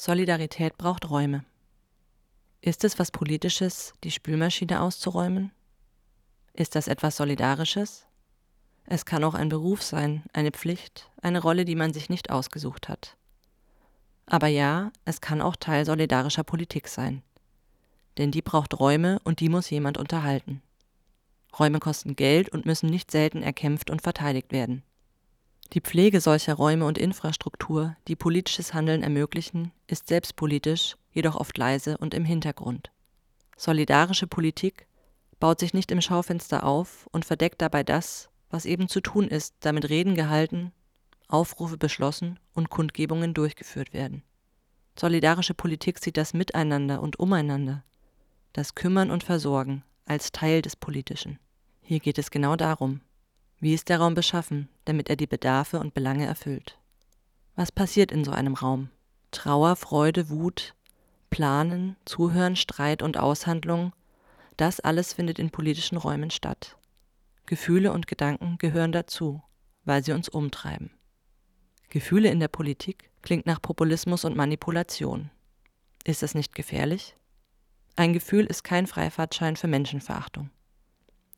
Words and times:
Solidarität 0.00 0.78
braucht 0.78 1.10
Räume. 1.10 1.44
Ist 2.60 2.84
es 2.84 3.00
was 3.00 3.10
Politisches, 3.10 3.94
die 4.04 4.12
Spülmaschine 4.12 4.80
auszuräumen? 4.80 5.50
Ist 6.52 6.76
das 6.76 6.86
etwas 6.86 7.16
Solidarisches? 7.16 8.06
Es 8.84 9.04
kann 9.04 9.24
auch 9.24 9.34
ein 9.34 9.48
Beruf 9.48 9.82
sein, 9.82 10.22
eine 10.32 10.52
Pflicht, 10.52 11.10
eine 11.20 11.42
Rolle, 11.42 11.64
die 11.64 11.74
man 11.74 11.92
sich 11.92 12.10
nicht 12.10 12.30
ausgesucht 12.30 12.88
hat. 12.88 13.16
Aber 14.24 14.46
ja, 14.46 14.92
es 15.04 15.20
kann 15.20 15.42
auch 15.42 15.56
Teil 15.56 15.84
solidarischer 15.84 16.44
Politik 16.44 16.86
sein. 16.86 17.24
Denn 18.18 18.30
die 18.30 18.42
braucht 18.42 18.78
Räume 18.78 19.18
und 19.24 19.40
die 19.40 19.48
muss 19.48 19.68
jemand 19.68 19.98
unterhalten. 19.98 20.62
Räume 21.58 21.80
kosten 21.80 22.14
Geld 22.14 22.50
und 22.50 22.66
müssen 22.66 22.88
nicht 22.88 23.10
selten 23.10 23.42
erkämpft 23.42 23.90
und 23.90 24.00
verteidigt 24.00 24.52
werden. 24.52 24.84
Die 25.74 25.82
Pflege 25.82 26.22
solcher 26.22 26.54
Räume 26.54 26.86
und 26.86 26.96
Infrastruktur, 26.96 27.94
die 28.08 28.16
politisches 28.16 28.72
Handeln 28.72 29.02
ermöglichen, 29.02 29.72
ist 29.86 30.08
selbstpolitisch, 30.08 30.96
jedoch 31.12 31.36
oft 31.36 31.58
leise 31.58 31.98
und 31.98 32.14
im 32.14 32.24
Hintergrund. 32.24 32.90
Solidarische 33.56 34.26
Politik 34.26 34.86
baut 35.40 35.60
sich 35.60 35.74
nicht 35.74 35.90
im 35.90 36.00
Schaufenster 36.00 36.64
auf 36.64 37.06
und 37.12 37.26
verdeckt 37.26 37.60
dabei 37.60 37.84
das, 37.84 38.30
was 38.48 38.64
eben 38.64 38.88
zu 38.88 39.02
tun 39.02 39.28
ist, 39.28 39.56
damit 39.60 39.90
Reden 39.90 40.14
gehalten, 40.14 40.72
Aufrufe 41.28 41.76
beschlossen 41.76 42.38
und 42.54 42.70
Kundgebungen 42.70 43.34
durchgeführt 43.34 43.92
werden. 43.92 44.22
Solidarische 44.98 45.54
Politik 45.54 45.98
sieht 45.98 46.16
das 46.16 46.32
Miteinander 46.32 47.02
und 47.02 47.18
Umeinander, 47.18 47.84
das 48.54 48.74
Kümmern 48.74 49.10
und 49.10 49.22
Versorgen 49.22 49.84
als 50.06 50.32
Teil 50.32 50.62
des 50.62 50.76
Politischen. 50.76 51.38
Hier 51.82 52.00
geht 52.00 52.18
es 52.18 52.30
genau 52.30 52.56
darum, 52.56 53.02
wie 53.60 53.74
ist 53.74 53.88
der 53.88 53.98
Raum 53.98 54.14
beschaffen, 54.14 54.68
damit 54.84 55.10
er 55.10 55.16
die 55.16 55.26
Bedarfe 55.26 55.80
und 55.80 55.94
Belange 55.94 56.26
erfüllt? 56.26 56.78
Was 57.56 57.72
passiert 57.72 58.12
in 58.12 58.24
so 58.24 58.30
einem 58.30 58.54
Raum? 58.54 58.90
Trauer, 59.30 59.76
Freude, 59.76 60.30
Wut, 60.30 60.74
Planen, 61.30 61.96
Zuhören, 62.04 62.56
Streit 62.56 63.02
und 63.02 63.16
Aushandlung, 63.18 63.92
das 64.56 64.80
alles 64.80 65.12
findet 65.12 65.38
in 65.38 65.50
politischen 65.50 65.98
Räumen 65.98 66.30
statt. 66.30 66.76
Gefühle 67.46 67.92
und 67.92 68.06
Gedanken 68.06 68.58
gehören 68.58 68.92
dazu, 68.92 69.42
weil 69.84 70.04
sie 70.04 70.12
uns 70.12 70.28
umtreiben. 70.28 70.90
Gefühle 71.88 72.30
in 72.30 72.40
der 72.40 72.48
Politik 72.48 73.10
klingt 73.22 73.46
nach 73.46 73.62
Populismus 73.62 74.24
und 74.24 74.36
Manipulation. 74.36 75.30
Ist 76.04 76.22
das 76.22 76.34
nicht 76.34 76.54
gefährlich? 76.54 77.16
Ein 77.96 78.12
Gefühl 78.12 78.46
ist 78.46 78.62
kein 78.62 78.86
Freifahrtschein 78.86 79.56
für 79.56 79.66
Menschenverachtung. 79.66 80.50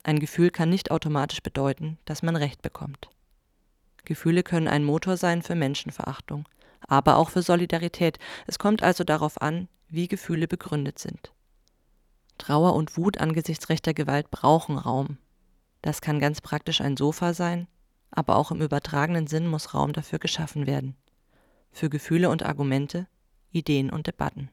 Ein 0.03 0.19
Gefühl 0.19 0.51
kann 0.51 0.70
nicht 0.70 0.91
automatisch 0.91 1.43
bedeuten, 1.43 1.98
dass 2.06 2.23
man 2.23 2.37
Recht 2.37 2.62
bekommt. 2.62 3.11
Gefühle 4.05 4.42
können 4.42 4.69
ein 4.69 4.84
Motor 4.84 5.17
sein 5.17 5.42
für 5.42 5.55
Menschenverachtung, 5.55 6.48
aber 6.87 7.17
auch 7.17 7.29
für 7.29 7.42
Solidarität. 7.42 8.19
Es 8.47 8.59
kommt 8.59 8.83
also 8.83 9.05
darauf 9.05 9.41
an, 9.42 9.69
wie 9.89 10.09
Gefühle 10.09 10.48
begründet 10.48 10.98
sind. 10.98 11.33
Trauer 12.39 12.75
und 12.75 12.97
Wut 12.97 13.19
angesichts 13.19 13.69
rechter 13.69 13.92
Gewalt 13.92 14.31
brauchen 14.31 14.79
Raum. 14.79 15.19
Das 15.83 16.01
kann 16.01 16.19
ganz 16.19 16.41
praktisch 16.41 16.81
ein 16.81 16.97
Sofa 16.97 17.35
sein, 17.35 17.69
aber 18.11 18.37
auch 18.37 18.51
im 18.51 18.62
übertragenen 18.62 19.27
Sinn 19.27 19.47
muss 19.47 19.75
Raum 19.75 19.92
dafür 19.92 20.19
geschaffen 20.19 20.67
werden. 20.67 20.97
Für 21.70 21.91
Gefühle 21.91 22.31
und 22.31 22.42
Argumente, 22.42 23.07
Ideen 23.53 23.91
und 23.91 24.07
Debatten. 24.07 24.51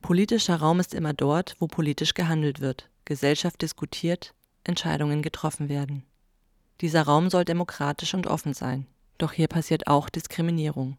Politischer 0.00 0.56
Raum 0.56 0.80
ist 0.80 0.94
immer 0.94 1.12
dort, 1.12 1.56
wo 1.58 1.66
politisch 1.66 2.14
gehandelt 2.14 2.60
wird, 2.60 2.88
Gesellschaft 3.10 3.60
diskutiert, 3.60 4.34
Entscheidungen 4.62 5.20
getroffen 5.20 5.68
werden. 5.68 6.04
Dieser 6.80 7.02
Raum 7.02 7.28
soll 7.28 7.44
demokratisch 7.44 8.14
und 8.14 8.28
offen 8.28 8.54
sein, 8.54 8.86
doch 9.18 9.32
hier 9.32 9.48
passiert 9.48 9.88
auch 9.88 10.08
Diskriminierung. 10.08 10.96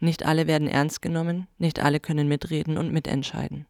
Nicht 0.00 0.24
alle 0.24 0.46
werden 0.46 0.68
ernst 0.68 1.02
genommen, 1.02 1.46
nicht 1.58 1.80
alle 1.80 2.00
können 2.00 2.28
mitreden 2.28 2.78
und 2.78 2.94
mitentscheiden. 2.94 3.66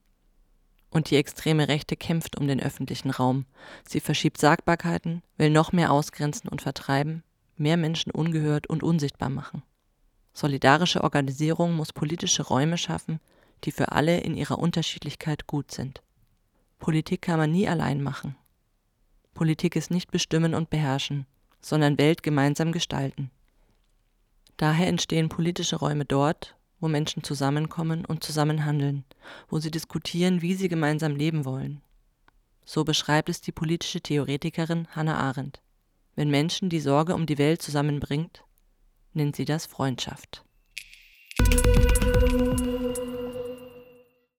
Und 0.90 1.10
die 1.10 1.16
extreme 1.16 1.66
Rechte 1.66 1.96
kämpft 1.96 2.38
um 2.38 2.46
den 2.46 2.62
öffentlichen 2.62 3.10
Raum. 3.10 3.44
Sie 3.84 3.98
verschiebt 3.98 4.38
Sagbarkeiten, 4.38 5.24
will 5.36 5.50
noch 5.50 5.72
mehr 5.72 5.90
ausgrenzen 5.90 6.48
und 6.48 6.62
vertreiben, 6.62 7.24
mehr 7.56 7.76
Menschen 7.76 8.12
ungehört 8.12 8.68
und 8.68 8.84
unsichtbar 8.84 9.30
machen. 9.30 9.64
Solidarische 10.32 11.02
Organisierung 11.02 11.74
muss 11.74 11.92
politische 11.92 12.44
Räume 12.44 12.78
schaffen, 12.78 13.18
die 13.64 13.72
für 13.72 13.90
alle 13.90 14.20
in 14.20 14.36
ihrer 14.36 14.60
Unterschiedlichkeit 14.60 15.48
gut 15.48 15.72
sind. 15.72 16.02
Politik 16.78 17.22
kann 17.22 17.38
man 17.38 17.50
nie 17.50 17.68
allein 17.68 18.02
machen. 18.02 18.36
Politik 19.34 19.76
ist 19.76 19.90
nicht 19.90 20.10
bestimmen 20.10 20.54
und 20.54 20.70
beherrschen, 20.70 21.26
sondern 21.60 21.98
Welt 21.98 22.22
gemeinsam 22.22 22.72
gestalten. 22.72 23.30
Daher 24.56 24.88
entstehen 24.88 25.28
politische 25.28 25.76
Räume 25.76 26.04
dort, 26.04 26.56
wo 26.80 26.88
Menschen 26.88 27.22
zusammenkommen 27.22 28.04
und 28.04 28.24
zusammen 28.24 28.64
handeln, 28.64 29.04
wo 29.48 29.58
sie 29.58 29.70
diskutieren, 29.70 30.42
wie 30.42 30.54
sie 30.54 30.68
gemeinsam 30.68 31.14
leben 31.14 31.44
wollen. 31.44 31.80
So 32.64 32.84
beschreibt 32.84 33.28
es 33.28 33.40
die 33.40 33.52
politische 33.52 34.00
Theoretikerin 34.00 34.88
Hannah 34.90 35.18
Arendt. 35.18 35.62
Wenn 36.14 36.30
Menschen 36.30 36.68
die 36.68 36.80
Sorge 36.80 37.14
um 37.14 37.26
die 37.26 37.38
Welt 37.38 37.62
zusammenbringt, 37.62 38.44
nennt 39.12 39.36
sie 39.36 39.44
das 39.44 39.66
Freundschaft. 39.66 40.44
Musik 41.40 42.47